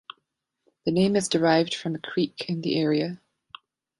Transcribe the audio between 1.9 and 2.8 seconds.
a creek in the